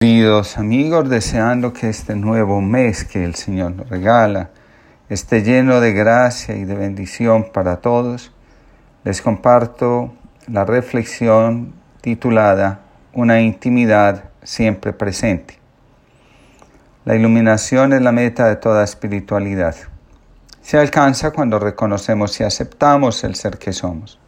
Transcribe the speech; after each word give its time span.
Queridos 0.00 0.58
amigos, 0.58 1.08
deseando 1.10 1.72
que 1.72 1.88
este 1.88 2.14
nuevo 2.14 2.60
mes 2.60 3.02
que 3.02 3.24
el 3.24 3.34
Señor 3.34 3.72
nos 3.72 3.88
regala 3.88 4.50
esté 5.08 5.42
lleno 5.42 5.80
de 5.80 5.92
gracia 5.92 6.54
y 6.54 6.64
de 6.64 6.76
bendición 6.76 7.50
para 7.52 7.78
todos, 7.78 8.30
les 9.02 9.20
comparto 9.20 10.12
la 10.46 10.64
reflexión 10.64 11.74
titulada 12.00 12.82
Una 13.12 13.40
intimidad 13.40 14.30
siempre 14.44 14.92
presente. 14.92 15.58
La 17.04 17.16
iluminación 17.16 17.92
es 17.92 18.00
la 18.00 18.12
meta 18.12 18.46
de 18.46 18.54
toda 18.54 18.84
espiritualidad. 18.84 19.74
Se 20.62 20.78
alcanza 20.78 21.32
cuando 21.32 21.58
reconocemos 21.58 22.38
y 22.38 22.44
aceptamos 22.44 23.24
el 23.24 23.34
ser 23.34 23.58
que 23.58 23.72
somos. 23.72 24.20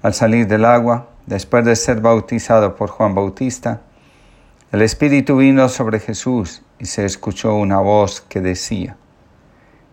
Al 0.00 0.14
salir 0.14 0.46
del 0.46 0.64
agua, 0.64 1.08
después 1.26 1.64
de 1.64 1.74
ser 1.74 2.00
bautizado 2.00 2.76
por 2.76 2.88
Juan 2.88 3.16
Bautista, 3.16 3.80
el 4.72 4.80
Espíritu 4.80 5.36
vino 5.36 5.68
sobre 5.68 6.00
Jesús 6.00 6.62
y 6.78 6.86
se 6.86 7.04
escuchó 7.04 7.54
una 7.54 7.78
voz 7.78 8.22
que 8.22 8.40
decía, 8.40 8.96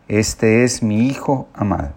Este 0.08 0.64
es 0.64 0.82
mi 0.82 1.08
Hijo 1.08 1.50
amado. 1.54 1.92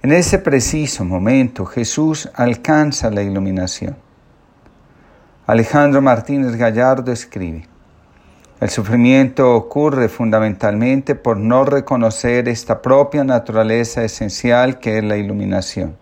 En 0.00 0.12
ese 0.12 0.38
preciso 0.38 1.04
momento 1.04 1.66
Jesús 1.66 2.30
alcanza 2.34 3.10
la 3.10 3.22
iluminación. 3.22 3.96
Alejandro 5.48 6.00
Martínez 6.00 6.54
Gallardo 6.54 7.10
escribe, 7.10 7.66
el 8.60 8.70
sufrimiento 8.70 9.54
ocurre 9.56 10.08
fundamentalmente 10.08 11.16
por 11.16 11.36
no 11.36 11.64
reconocer 11.64 12.48
esta 12.48 12.80
propia 12.80 13.24
naturaleza 13.24 14.04
esencial 14.04 14.78
que 14.78 14.98
es 14.98 15.04
la 15.04 15.16
iluminación. 15.16 15.96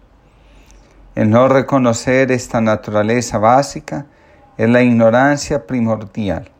El 1.15 1.31
no 1.31 1.49
reconocer 1.49 2.31
esta 2.33 2.61
naturaleza 2.61 3.39
básica 3.39 4.07
es 4.57 4.69
la 4.69 4.83
ignorancia 4.83 5.67
primordial, 5.67 6.51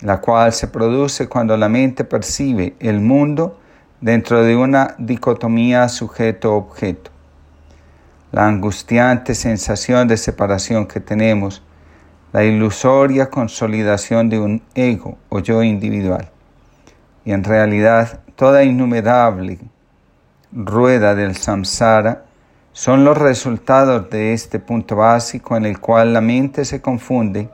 la 0.00 0.20
cual 0.20 0.52
se 0.52 0.68
produce 0.68 1.28
cuando 1.28 1.56
la 1.56 1.68
mente 1.68 2.04
percibe 2.04 2.76
el 2.80 3.00
mundo 3.00 3.58
dentro 4.00 4.42
de 4.42 4.56
una 4.56 4.94
dicotomía 4.98 5.88
sujeto-objeto. 5.88 7.10
La 8.32 8.46
angustiante 8.46 9.34
sensación 9.34 10.08
de 10.08 10.16
separación 10.16 10.86
que 10.86 11.00
tenemos, 11.00 11.62
la 12.32 12.44
ilusoria 12.44 13.30
consolidación 13.30 14.28
de 14.28 14.40
un 14.40 14.62
ego 14.74 15.18
o 15.28 15.38
yo 15.38 15.62
individual, 15.62 16.30
y 17.24 17.32
en 17.32 17.44
realidad 17.44 18.20
toda 18.36 18.64
innumerable 18.64 19.58
rueda 20.52 21.14
del 21.14 21.36
samsara 21.36 22.23
son 22.74 23.04
los 23.04 23.16
resultados 23.16 24.10
de 24.10 24.32
este 24.32 24.58
punto 24.58 24.96
básico 24.96 25.56
en 25.56 25.64
el 25.64 25.78
cual 25.78 26.12
la 26.12 26.20
mente 26.20 26.64
se 26.64 26.82
confunde 26.82 27.48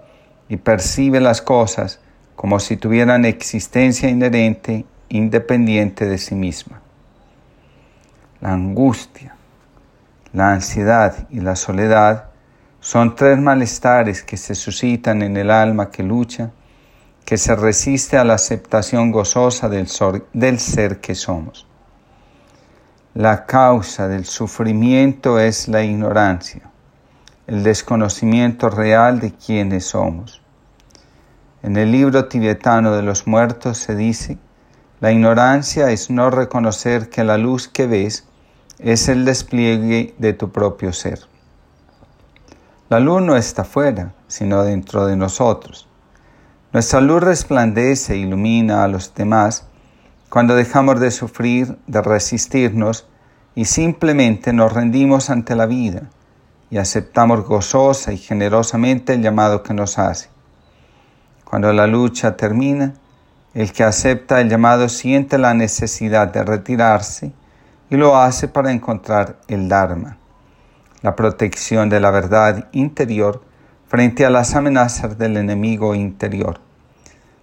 y 0.48 0.56
percibe 0.56 1.20
las 1.20 1.42
cosas 1.42 2.00
como 2.34 2.58
si 2.58 2.78
tuvieran 2.78 3.26
existencia 3.26 4.08
inherente, 4.08 4.86
independiente 5.10 6.06
de 6.06 6.16
sí 6.16 6.34
misma. 6.34 6.80
La 8.40 8.54
angustia, 8.54 9.36
la 10.32 10.54
ansiedad 10.54 11.28
y 11.28 11.40
la 11.40 11.54
soledad 11.54 12.30
son 12.80 13.14
tres 13.14 13.38
malestares 13.38 14.22
que 14.22 14.38
se 14.38 14.54
suscitan 14.54 15.20
en 15.20 15.36
el 15.36 15.50
alma 15.50 15.90
que 15.90 16.02
lucha, 16.02 16.50
que 17.26 17.36
se 17.36 17.54
resiste 17.54 18.16
a 18.16 18.24
la 18.24 18.34
aceptación 18.34 19.12
gozosa 19.12 19.68
del, 19.68 19.86
del 20.32 20.58
ser 20.60 20.98
que 21.02 21.14
somos. 21.14 21.69
La 23.14 23.44
causa 23.44 24.06
del 24.06 24.24
sufrimiento 24.24 25.40
es 25.40 25.66
la 25.66 25.82
ignorancia, 25.82 26.70
el 27.48 27.64
desconocimiento 27.64 28.70
real 28.70 29.18
de 29.18 29.32
quiénes 29.32 29.86
somos. 29.86 30.40
En 31.64 31.76
el 31.76 31.90
libro 31.90 32.26
tibetano 32.26 32.92
de 32.92 33.02
los 33.02 33.26
muertos 33.26 33.78
se 33.78 33.96
dice, 33.96 34.38
la 35.00 35.10
ignorancia 35.10 35.90
es 35.90 36.08
no 36.08 36.30
reconocer 36.30 37.10
que 37.10 37.24
la 37.24 37.36
luz 37.36 37.66
que 37.66 37.88
ves 37.88 38.28
es 38.78 39.08
el 39.08 39.24
despliegue 39.24 40.14
de 40.18 40.32
tu 40.32 40.52
propio 40.52 40.92
ser. 40.92 41.18
La 42.90 43.00
luz 43.00 43.22
no 43.22 43.34
está 43.34 43.64
fuera, 43.64 44.14
sino 44.28 44.62
dentro 44.62 45.06
de 45.06 45.16
nosotros. 45.16 45.88
Nuestra 46.72 47.00
luz 47.00 47.24
resplandece 47.24 48.14
e 48.14 48.18
ilumina 48.18 48.84
a 48.84 48.88
los 48.88 49.12
demás 49.16 49.66
cuando 50.30 50.54
dejamos 50.54 51.00
de 51.00 51.10
sufrir, 51.10 51.76
de 51.88 52.00
resistirnos 52.00 53.08
y 53.56 53.64
simplemente 53.64 54.52
nos 54.52 54.72
rendimos 54.72 55.28
ante 55.28 55.56
la 55.56 55.66
vida 55.66 56.02
y 56.70 56.78
aceptamos 56.78 57.44
gozosa 57.44 58.12
y 58.12 58.16
generosamente 58.16 59.12
el 59.14 59.22
llamado 59.22 59.64
que 59.64 59.74
nos 59.74 59.98
hace. 59.98 60.30
Cuando 61.44 61.72
la 61.72 61.88
lucha 61.88 62.36
termina, 62.36 62.94
el 63.54 63.72
que 63.72 63.82
acepta 63.82 64.40
el 64.40 64.48
llamado 64.48 64.88
siente 64.88 65.36
la 65.36 65.52
necesidad 65.52 66.28
de 66.28 66.44
retirarse 66.44 67.32
y 67.90 67.96
lo 67.96 68.16
hace 68.16 68.46
para 68.46 68.70
encontrar 68.70 69.40
el 69.48 69.68
Dharma, 69.68 70.16
la 71.02 71.16
protección 71.16 71.88
de 71.88 71.98
la 71.98 72.12
verdad 72.12 72.68
interior 72.70 73.42
frente 73.88 74.24
a 74.24 74.30
las 74.30 74.54
amenazas 74.54 75.18
del 75.18 75.36
enemigo 75.36 75.96
interior 75.96 76.69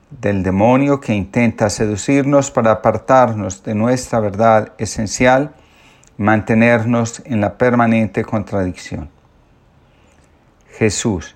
del 0.10 0.44
demonio 0.44 1.00
que 1.00 1.14
intenta 1.14 1.70
seducirnos 1.70 2.52
para 2.52 2.72
apartarnos 2.72 3.64
de 3.64 3.76
nuestra 3.76 4.20
verdad 4.20 4.74
esencial, 4.78 5.54
mantenernos 6.18 7.22
en 7.26 7.42
la 7.42 7.58
permanente 7.58 8.24
contradicción. 8.24 9.10
Jesús, 10.78 11.36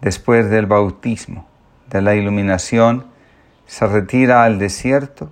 después 0.00 0.48
del 0.48 0.66
bautismo, 0.66 1.46
de 1.90 2.02
la 2.02 2.14
iluminación, 2.14 3.06
se 3.66 3.86
retira 3.86 4.44
al 4.44 4.58
desierto 4.58 5.30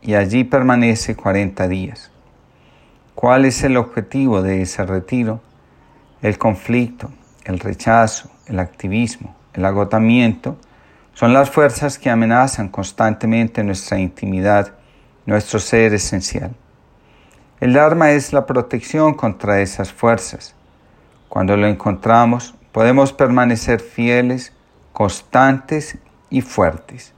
y 0.00 0.14
allí 0.14 0.44
permanece 0.44 1.14
40 1.14 1.68
días. 1.68 2.10
¿Cuál 3.14 3.44
es 3.44 3.62
el 3.62 3.76
objetivo 3.76 4.42
de 4.42 4.62
ese 4.62 4.84
retiro? 4.84 5.40
El 6.22 6.38
conflicto, 6.38 7.10
el 7.44 7.58
rechazo, 7.58 8.30
el 8.46 8.58
activismo, 8.58 9.36
el 9.52 9.64
agotamiento, 9.64 10.56
son 11.14 11.32
las 11.32 11.50
fuerzas 11.50 11.98
que 11.98 12.10
amenazan 12.10 12.68
constantemente 12.68 13.62
nuestra 13.62 13.98
intimidad, 13.98 14.74
nuestro 15.26 15.58
ser 15.58 15.92
esencial. 15.94 16.54
El 17.60 17.74
Dharma 17.74 18.10
es 18.12 18.32
la 18.32 18.46
protección 18.46 19.14
contra 19.14 19.60
esas 19.60 19.92
fuerzas. 19.92 20.54
Cuando 21.28 21.56
lo 21.56 21.66
encontramos, 21.66 22.54
podemos 22.72 23.12
permanecer 23.12 23.80
fieles, 23.80 24.52
constantes 24.92 25.98
y 26.28 26.40
fuertes. 26.40 27.12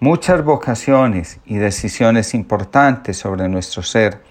Muchas 0.00 0.44
vocaciones 0.44 1.38
y 1.44 1.56
decisiones 1.56 2.34
importantes 2.34 3.18
sobre 3.18 3.48
nuestro 3.48 3.82
ser 3.82 4.22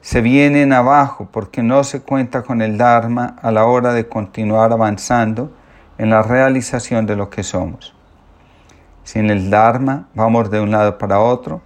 se 0.00 0.20
vienen 0.20 0.72
abajo 0.72 1.28
porque 1.32 1.62
no 1.62 1.82
se 1.84 2.00
cuenta 2.02 2.42
con 2.42 2.60
el 2.60 2.76
Dharma 2.76 3.36
a 3.40 3.50
la 3.50 3.64
hora 3.64 3.92
de 3.92 4.08
continuar 4.08 4.72
avanzando 4.72 5.52
en 5.98 6.10
la 6.10 6.22
realización 6.22 7.06
de 7.06 7.16
lo 7.16 7.30
que 7.30 7.42
somos. 7.42 7.94
Sin 9.04 9.30
el 9.30 9.50
Dharma 9.50 10.08
vamos 10.14 10.50
de 10.50 10.60
un 10.60 10.70
lado 10.70 10.98
para 10.98 11.20
otro 11.20 11.60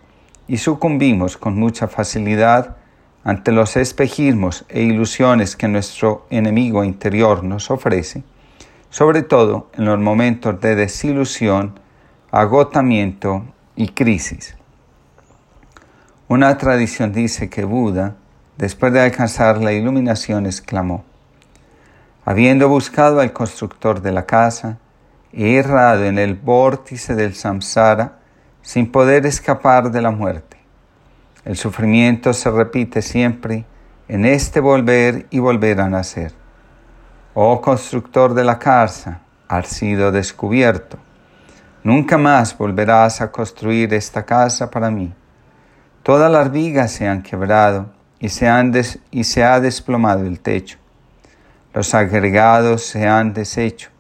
y 0.48 0.58
sucumbimos 0.58 1.36
con 1.36 1.58
mucha 1.58 1.88
facilidad 1.88 2.76
ante 3.24 3.50
los 3.52 3.76
espejismos 3.76 4.64
e 4.68 4.82
ilusiones 4.82 5.56
que 5.56 5.68
nuestro 5.68 6.26
enemigo 6.30 6.84
interior 6.84 7.42
nos 7.42 7.70
ofrece, 7.70 8.22
sobre 8.88 9.22
todo 9.22 9.68
en 9.74 9.84
los 9.84 9.98
momentos 9.98 10.60
de 10.60 10.76
desilusión, 10.76 11.78
agotamiento 12.30 13.44
y 13.74 13.88
crisis. 13.88 14.56
Una 16.28 16.56
tradición 16.56 17.12
dice 17.12 17.50
que 17.50 17.64
Buda, 17.64 18.16
después 18.56 18.92
de 18.92 19.00
alcanzar 19.00 19.58
la 19.58 19.72
iluminación, 19.72 20.46
exclamó, 20.46 21.04
habiendo 22.24 22.68
buscado 22.68 23.20
al 23.20 23.32
constructor 23.32 24.02
de 24.02 24.12
la 24.12 24.24
casa, 24.24 24.78
errado 25.44 26.04
en 26.04 26.18
el 26.18 26.34
vórtice 26.34 27.14
del 27.14 27.34
samsara 27.34 28.18
sin 28.62 28.90
poder 28.90 29.26
escapar 29.26 29.90
de 29.90 30.00
la 30.00 30.10
muerte. 30.10 30.56
El 31.44 31.56
sufrimiento 31.56 32.32
se 32.32 32.50
repite 32.50 33.02
siempre 33.02 33.66
en 34.08 34.24
este 34.24 34.60
volver 34.60 35.26
y 35.30 35.38
volver 35.38 35.80
a 35.80 35.88
nacer. 35.88 36.32
Oh 37.34 37.60
constructor 37.60 38.32
de 38.32 38.44
la 38.44 38.58
casa, 38.58 39.20
has 39.46 39.68
sido 39.68 40.10
descubierto. 40.10 40.98
Nunca 41.84 42.16
más 42.16 42.56
volverás 42.56 43.20
a 43.20 43.30
construir 43.30 43.92
esta 43.92 44.24
casa 44.24 44.70
para 44.70 44.90
mí. 44.90 45.12
Todas 46.02 46.32
las 46.32 46.50
vigas 46.50 46.92
se 46.92 47.06
han 47.06 47.22
quebrado 47.22 47.92
y 48.18 48.30
se, 48.30 48.48
y 49.10 49.24
se 49.24 49.44
ha 49.44 49.60
desplomado 49.60 50.24
el 50.24 50.40
techo. 50.40 50.78
Los 51.74 51.94
agregados 51.94 52.82
se 52.82 53.06
han 53.06 53.34
deshecho 53.34 53.90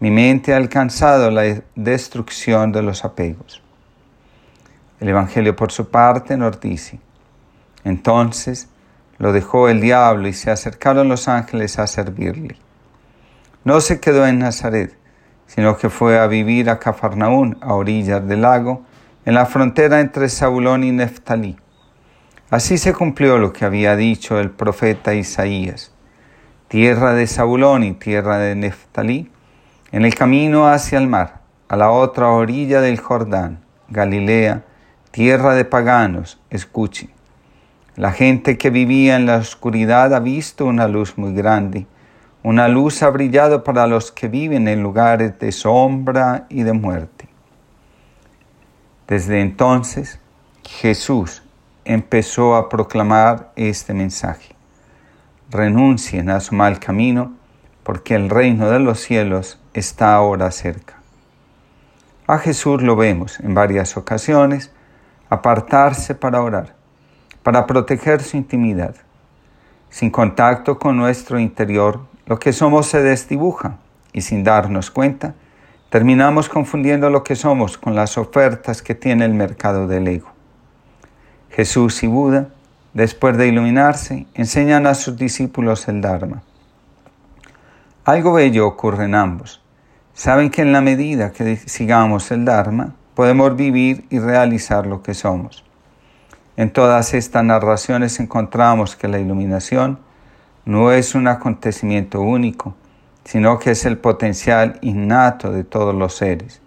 mi 0.00 0.10
mente 0.10 0.54
ha 0.54 0.56
alcanzado 0.56 1.30
la 1.30 1.62
destrucción 1.74 2.72
de 2.72 2.82
los 2.82 3.04
apegos. 3.04 3.62
El 4.98 5.10
Evangelio 5.10 5.54
por 5.54 5.72
su 5.72 5.90
parte 5.90 6.38
nos 6.38 6.58
dice, 6.58 6.98
entonces 7.84 8.68
lo 9.18 9.32
dejó 9.32 9.68
el 9.68 9.82
diablo 9.82 10.26
y 10.26 10.32
se 10.32 10.50
acercaron 10.50 11.08
los 11.08 11.28
ángeles 11.28 11.78
a 11.78 11.86
servirle. 11.86 12.56
No 13.64 13.82
se 13.82 14.00
quedó 14.00 14.26
en 14.26 14.38
Nazaret, 14.38 14.96
sino 15.46 15.76
que 15.76 15.90
fue 15.90 16.18
a 16.18 16.26
vivir 16.26 16.70
a 16.70 16.78
Cafarnaún, 16.78 17.58
a 17.60 17.74
orillas 17.74 18.26
del 18.26 18.40
lago, 18.40 18.82
en 19.26 19.34
la 19.34 19.44
frontera 19.44 20.00
entre 20.00 20.30
Saulón 20.30 20.82
y 20.82 20.92
Neftalí. 20.92 21.58
Así 22.48 22.78
se 22.78 22.94
cumplió 22.94 23.36
lo 23.36 23.52
que 23.52 23.66
había 23.66 23.96
dicho 23.96 24.40
el 24.40 24.50
profeta 24.50 25.12
Isaías. 25.12 25.92
Tierra 26.68 27.12
de 27.12 27.26
Saulón 27.26 27.84
y 27.84 27.92
tierra 27.92 28.38
de 28.38 28.54
Neftalí, 28.54 29.30
en 29.92 30.04
el 30.04 30.14
camino 30.14 30.68
hacia 30.68 30.98
el 30.98 31.08
mar, 31.08 31.40
a 31.68 31.76
la 31.76 31.90
otra 31.90 32.28
orilla 32.28 32.80
del 32.80 32.98
Jordán, 33.00 33.60
Galilea, 33.88 34.64
tierra 35.10 35.54
de 35.54 35.64
paganos, 35.64 36.40
escuche. 36.50 37.10
La 37.96 38.12
gente 38.12 38.56
que 38.56 38.70
vivía 38.70 39.16
en 39.16 39.26
la 39.26 39.36
oscuridad 39.36 40.14
ha 40.14 40.20
visto 40.20 40.64
una 40.64 40.86
luz 40.86 41.18
muy 41.18 41.34
grande. 41.34 41.86
Una 42.42 42.68
luz 42.68 43.02
ha 43.02 43.10
brillado 43.10 43.64
para 43.64 43.86
los 43.86 44.12
que 44.12 44.28
viven 44.28 44.68
en 44.68 44.82
lugares 44.82 45.38
de 45.38 45.52
sombra 45.52 46.46
y 46.48 46.62
de 46.62 46.72
muerte. 46.72 47.28
Desde 49.08 49.40
entonces, 49.40 50.20
Jesús 50.64 51.42
empezó 51.84 52.54
a 52.54 52.68
proclamar 52.68 53.50
este 53.56 53.92
mensaje. 53.92 54.54
Renuncien 55.50 56.30
a 56.30 56.38
su 56.38 56.54
mal 56.54 56.78
camino, 56.78 57.34
porque 57.82 58.14
el 58.14 58.30
reino 58.30 58.70
de 58.70 58.78
los 58.78 59.00
cielos 59.00 59.59
está 59.74 60.14
ahora 60.14 60.50
cerca. 60.50 60.94
A 62.26 62.38
Jesús 62.38 62.82
lo 62.82 62.96
vemos 62.96 63.40
en 63.40 63.54
varias 63.54 63.96
ocasiones 63.96 64.70
apartarse 65.28 66.14
para 66.14 66.42
orar, 66.42 66.74
para 67.42 67.66
proteger 67.66 68.22
su 68.22 68.36
intimidad. 68.36 68.94
Sin 69.88 70.10
contacto 70.10 70.78
con 70.78 70.96
nuestro 70.96 71.38
interior, 71.38 72.00
lo 72.26 72.38
que 72.38 72.52
somos 72.52 72.86
se 72.86 73.02
desdibuja 73.02 73.78
y 74.12 74.20
sin 74.20 74.44
darnos 74.44 74.90
cuenta, 74.90 75.34
terminamos 75.88 76.48
confundiendo 76.48 77.10
lo 77.10 77.24
que 77.24 77.34
somos 77.34 77.76
con 77.76 77.94
las 77.94 78.16
ofertas 78.16 78.82
que 78.82 78.94
tiene 78.94 79.24
el 79.24 79.34
mercado 79.34 79.88
del 79.88 80.06
ego. 80.06 80.30
Jesús 81.50 82.02
y 82.04 82.06
Buda, 82.06 82.48
después 82.94 83.36
de 83.36 83.48
iluminarse, 83.48 84.26
enseñan 84.34 84.86
a 84.86 84.94
sus 84.94 85.16
discípulos 85.16 85.88
el 85.88 86.00
Dharma. 86.00 86.42
Algo 88.10 88.32
bello 88.32 88.66
ocurre 88.66 89.04
en 89.04 89.14
ambos. 89.14 89.62
Saben 90.14 90.50
que 90.50 90.62
en 90.62 90.72
la 90.72 90.80
medida 90.80 91.30
que 91.30 91.56
sigamos 91.56 92.32
el 92.32 92.44
Dharma, 92.44 92.96
podemos 93.14 93.54
vivir 93.54 94.04
y 94.10 94.18
realizar 94.18 94.84
lo 94.84 95.00
que 95.00 95.14
somos. 95.14 95.64
En 96.56 96.72
todas 96.72 97.14
estas 97.14 97.44
narraciones 97.44 98.18
encontramos 98.18 98.96
que 98.96 99.06
la 99.06 99.20
iluminación 99.20 100.00
no 100.64 100.90
es 100.90 101.14
un 101.14 101.28
acontecimiento 101.28 102.20
único, 102.20 102.74
sino 103.22 103.60
que 103.60 103.70
es 103.70 103.84
el 103.84 103.96
potencial 103.96 104.80
innato 104.80 105.52
de 105.52 105.62
todos 105.62 105.94
los 105.94 106.16
seres. 106.16 106.60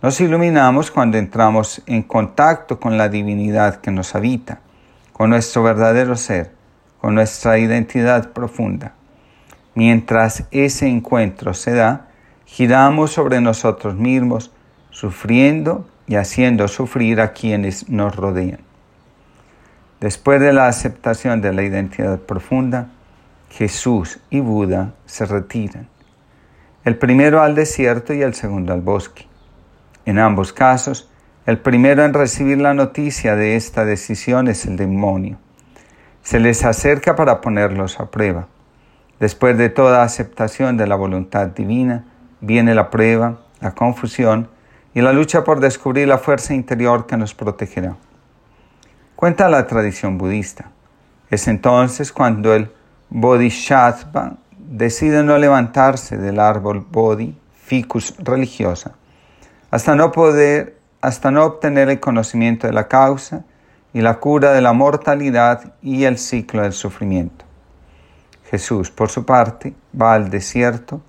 Nos 0.00 0.20
iluminamos 0.20 0.92
cuando 0.92 1.18
entramos 1.18 1.82
en 1.86 2.04
contacto 2.04 2.78
con 2.78 2.96
la 2.96 3.08
divinidad 3.08 3.80
que 3.80 3.90
nos 3.90 4.14
habita, 4.14 4.60
con 5.12 5.30
nuestro 5.30 5.64
verdadero 5.64 6.14
ser, 6.14 6.52
con 7.00 7.16
nuestra 7.16 7.58
identidad 7.58 8.30
profunda. 8.30 8.94
Mientras 9.74 10.44
ese 10.50 10.88
encuentro 10.88 11.54
se 11.54 11.72
da, 11.72 12.08
giramos 12.44 13.12
sobre 13.12 13.40
nosotros 13.40 13.94
mismos, 13.94 14.52
sufriendo 14.90 15.88
y 16.06 16.16
haciendo 16.16 16.68
sufrir 16.68 17.20
a 17.20 17.32
quienes 17.32 17.88
nos 17.88 18.14
rodean. 18.14 18.60
Después 20.00 20.40
de 20.40 20.52
la 20.52 20.66
aceptación 20.66 21.40
de 21.40 21.52
la 21.52 21.62
identidad 21.62 22.18
profunda, 22.18 22.88
Jesús 23.50 24.18
y 24.30 24.40
Buda 24.40 24.94
se 25.06 25.24
retiran, 25.26 25.88
el 26.84 26.96
primero 26.96 27.42
al 27.42 27.54
desierto 27.54 28.12
y 28.12 28.22
el 28.22 28.34
segundo 28.34 28.72
al 28.72 28.80
bosque. 28.80 29.26
En 30.04 30.18
ambos 30.18 30.52
casos, 30.52 31.08
el 31.46 31.58
primero 31.58 32.04
en 32.04 32.14
recibir 32.14 32.58
la 32.58 32.74
noticia 32.74 33.36
de 33.36 33.56
esta 33.56 33.84
decisión 33.84 34.48
es 34.48 34.66
el 34.66 34.76
demonio. 34.76 35.38
Se 36.22 36.40
les 36.40 36.64
acerca 36.64 37.14
para 37.14 37.40
ponerlos 37.40 38.00
a 38.00 38.10
prueba. 38.10 38.48
Después 39.22 39.56
de 39.56 39.68
toda 39.68 40.02
aceptación 40.02 40.76
de 40.76 40.88
la 40.88 40.96
voluntad 40.96 41.46
divina, 41.46 42.06
viene 42.40 42.74
la 42.74 42.90
prueba, 42.90 43.38
la 43.60 43.70
confusión 43.70 44.48
y 44.94 45.00
la 45.00 45.12
lucha 45.12 45.44
por 45.44 45.60
descubrir 45.60 46.08
la 46.08 46.18
fuerza 46.18 46.54
interior 46.54 47.06
que 47.06 47.16
nos 47.16 47.32
protegerá. 47.32 47.94
Cuenta 49.14 49.48
la 49.48 49.64
tradición 49.68 50.18
budista. 50.18 50.72
Es 51.30 51.46
entonces 51.46 52.12
cuando 52.12 52.52
el 52.52 52.72
Bodhisattva 53.10 54.38
decide 54.58 55.22
no 55.22 55.38
levantarse 55.38 56.16
del 56.16 56.40
árbol 56.40 56.84
Bodhi, 56.90 57.38
ficus 57.54 58.16
religiosa, 58.18 58.96
hasta 59.70 59.94
no 59.94 60.10
poder, 60.10 60.80
hasta 61.00 61.30
no 61.30 61.44
obtener 61.44 61.88
el 61.90 62.00
conocimiento 62.00 62.66
de 62.66 62.72
la 62.72 62.88
causa 62.88 63.44
y 63.94 64.00
la 64.00 64.18
cura 64.18 64.50
de 64.50 64.62
la 64.62 64.72
mortalidad 64.72 65.74
y 65.80 66.02
el 66.06 66.18
ciclo 66.18 66.62
del 66.62 66.72
sufrimiento. 66.72 67.51
Jesús, 68.52 68.90
por 68.90 69.08
su 69.08 69.24
parte, 69.24 69.74
va 69.98 70.12
al 70.12 70.28
desierto, 70.28 71.00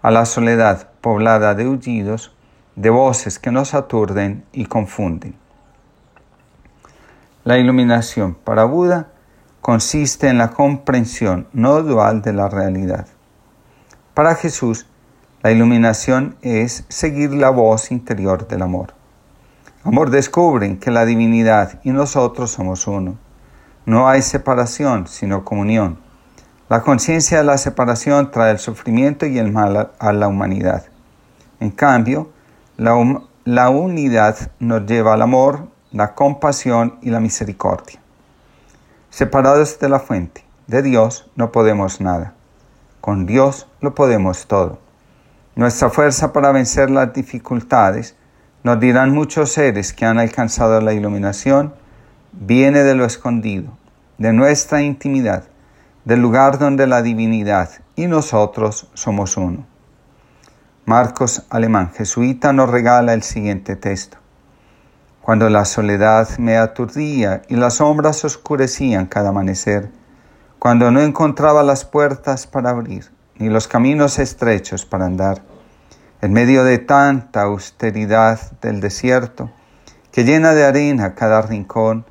a 0.00 0.10
la 0.10 0.24
soledad 0.24 0.88
poblada 1.02 1.54
de 1.54 1.64
aullidos, 1.64 2.34
de 2.74 2.88
voces 2.88 3.38
que 3.38 3.50
nos 3.50 3.74
aturden 3.74 4.46
y 4.50 4.64
confunden. 4.64 5.34
La 7.44 7.58
iluminación 7.58 8.32
para 8.32 8.64
Buda 8.64 9.08
consiste 9.60 10.28
en 10.28 10.38
la 10.38 10.52
comprensión 10.52 11.48
no 11.52 11.82
dual 11.82 12.22
de 12.22 12.32
la 12.32 12.48
realidad. 12.48 13.06
Para 14.14 14.34
Jesús, 14.34 14.86
la 15.42 15.52
iluminación 15.52 16.36
es 16.40 16.86
seguir 16.88 17.34
la 17.34 17.50
voz 17.50 17.90
interior 17.90 18.48
del 18.48 18.62
amor. 18.62 18.94
Amor 19.84 20.08
descubren 20.08 20.78
que 20.78 20.90
la 20.90 21.04
divinidad 21.04 21.78
y 21.84 21.90
nosotros 21.90 22.52
somos 22.52 22.86
uno. 22.86 23.18
No 23.84 24.08
hay 24.08 24.22
separación, 24.22 25.06
sino 25.08 25.44
comunión. 25.44 26.05
La 26.68 26.82
conciencia 26.82 27.38
de 27.38 27.44
la 27.44 27.58
separación 27.58 28.32
trae 28.32 28.50
el 28.50 28.58
sufrimiento 28.58 29.24
y 29.24 29.38
el 29.38 29.52
mal 29.52 29.92
a 29.96 30.12
la 30.12 30.26
humanidad. 30.26 30.86
En 31.60 31.70
cambio, 31.70 32.32
la, 32.76 33.22
la 33.44 33.68
unidad 33.70 34.50
nos 34.58 34.84
lleva 34.84 35.14
al 35.14 35.22
amor, 35.22 35.68
la 35.92 36.16
compasión 36.16 36.98
y 37.02 37.10
la 37.10 37.20
misericordia. 37.20 38.00
Separados 39.10 39.78
de 39.78 39.88
la 39.88 40.00
fuente, 40.00 40.44
de 40.66 40.82
Dios, 40.82 41.30
no 41.36 41.52
podemos 41.52 42.00
nada. 42.00 42.34
Con 43.00 43.26
Dios 43.26 43.68
lo 43.80 43.94
podemos 43.94 44.48
todo. 44.48 44.80
Nuestra 45.54 45.88
fuerza 45.88 46.32
para 46.32 46.50
vencer 46.50 46.90
las 46.90 47.12
dificultades, 47.14 48.16
nos 48.64 48.80
dirán 48.80 49.12
muchos 49.12 49.52
seres 49.52 49.92
que 49.92 50.04
han 50.04 50.18
alcanzado 50.18 50.80
la 50.80 50.92
iluminación, 50.92 51.72
viene 52.32 52.82
de 52.82 52.96
lo 52.96 53.04
escondido, 53.04 53.70
de 54.18 54.32
nuestra 54.32 54.82
intimidad, 54.82 55.44
del 56.06 56.20
lugar 56.20 56.58
donde 56.60 56.86
la 56.86 57.02
divinidad 57.02 57.68
y 57.96 58.06
nosotros 58.06 58.88
somos 58.94 59.36
uno. 59.36 59.66
Marcos 60.84 61.44
Alemán, 61.50 61.90
jesuita, 61.92 62.52
nos 62.52 62.70
regala 62.70 63.12
el 63.12 63.24
siguiente 63.24 63.74
texto. 63.74 64.16
Cuando 65.20 65.50
la 65.50 65.64
soledad 65.64 66.28
me 66.38 66.58
aturdía 66.58 67.42
y 67.48 67.56
las 67.56 67.74
sombras 67.74 68.24
oscurecían 68.24 69.06
cada 69.06 69.30
amanecer, 69.30 69.90
cuando 70.60 70.92
no 70.92 71.00
encontraba 71.00 71.64
las 71.64 71.84
puertas 71.84 72.46
para 72.46 72.70
abrir, 72.70 73.10
ni 73.34 73.48
los 73.48 73.66
caminos 73.66 74.20
estrechos 74.20 74.86
para 74.86 75.06
andar, 75.06 75.42
en 76.20 76.32
medio 76.32 76.62
de 76.62 76.78
tanta 76.78 77.42
austeridad 77.42 78.38
del 78.60 78.80
desierto, 78.80 79.50
que 80.12 80.22
llena 80.22 80.54
de 80.54 80.66
arena 80.66 81.16
cada 81.16 81.42
rincón, 81.42 82.06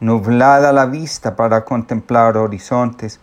nublada 0.00 0.70
la 0.74 0.84
vista 0.84 1.34
para 1.34 1.64
contemplar 1.64 2.36
horizontes, 2.36 3.20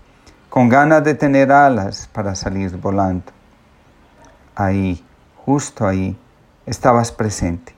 con 0.55 0.69
ganas 0.69 1.03
de 1.03 1.15
tener 1.15 1.51
alas 1.51 2.07
para 2.13 2.33
salir 2.33 2.77
volando. 2.77 3.25
Ahí, 4.55 5.03
justo 5.35 5.85
ahí, 5.85 6.17
estabas 6.65 7.12
presente 7.12 7.74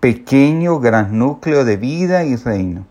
pequeño 0.00 0.80
gran 0.80 1.16
núcleo 1.16 1.64
de 1.64 1.76
vida 1.76 2.24
y 2.24 2.34
reino, 2.34 2.84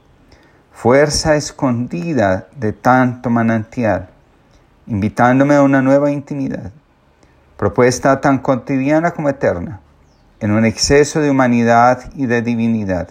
fuerza 0.71 1.35
escondida 1.35 2.47
de 2.55 2.71
tanto 2.71 3.29
manantial, 3.29 4.07
invitándome 4.87 5.55
a 5.55 5.63
una 5.63 5.81
nueva 5.81 6.09
intimidad, 6.09 6.71
propuesta 7.57 8.21
tan 8.21 8.37
cotidiana 8.37 9.11
como 9.11 9.27
eterna, 9.27 9.81
en 10.39 10.51
un 10.51 10.63
exceso 10.63 11.19
de 11.19 11.29
humanidad 11.29 12.09
y 12.15 12.25
de 12.25 12.41
divinidad. 12.41 13.09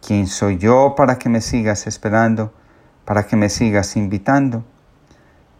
¿Quién 0.00 0.26
soy 0.28 0.56
yo 0.56 0.94
para 0.96 1.18
que 1.18 1.28
me 1.28 1.42
sigas 1.42 1.86
esperando, 1.86 2.54
para 3.04 3.26
que 3.26 3.36
me 3.36 3.50
sigas 3.50 3.94
invitando? 3.94 4.64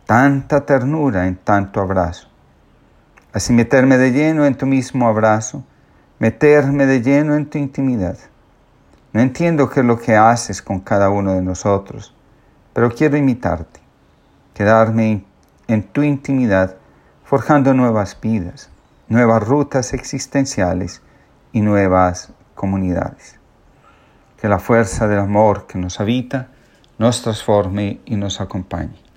Tanta 0.08 0.64
ternura 0.64 1.26
en 1.26 1.36
tanto 1.36 1.82
abrazo. 1.82 2.28
Así 3.34 3.52
meterme 3.52 3.98
de 3.98 4.10
lleno 4.10 4.46
en 4.46 4.54
tu 4.54 4.64
mismo 4.64 5.06
abrazo, 5.06 5.64
meterme 6.18 6.86
de 6.86 7.02
lleno 7.02 7.34
en 7.34 7.44
tu 7.44 7.58
intimidad. 7.58 8.16
No 9.12 9.20
entiendo 9.20 9.68
qué 9.68 9.80
es 9.80 9.86
lo 9.86 9.98
que 9.98 10.16
haces 10.16 10.62
con 10.62 10.80
cada 10.80 11.10
uno 11.10 11.34
de 11.34 11.42
nosotros, 11.42 12.14
pero 12.72 12.90
quiero 12.90 13.18
imitarte, 13.18 13.80
quedarme 14.54 15.26
en 15.66 15.82
tu 15.82 16.02
intimidad, 16.02 16.76
forjando 17.22 17.74
nuevas 17.74 18.18
vidas, 18.18 18.70
nuevas 19.08 19.46
rutas 19.46 19.92
existenciales 19.92 21.02
y 21.52 21.60
nuevas 21.60 22.32
comunidades. 22.54 23.38
Que 24.40 24.48
la 24.48 24.58
fuerza 24.58 25.06
del 25.06 25.18
amor 25.18 25.66
que 25.66 25.76
nos 25.76 26.00
habita 26.00 26.48
nos 26.96 27.20
transforme 27.20 28.00
y 28.06 28.16
nos 28.16 28.40
acompañe. 28.40 29.07